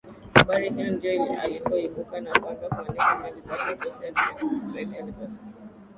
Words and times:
habari 0.33 0.69
hiyo 0.73 0.91
ndipo 0.91 1.37
alipoibuka 1.43 2.21
na 2.21 2.39
kuanza 2.39 2.69
kuanika 2.69 3.15
mali 3.15 3.41
zake 3.41 3.83
Jose 3.85 4.07
alikerwa 4.07 4.67
zaidi 4.73 4.97
aliposikia 4.97 5.51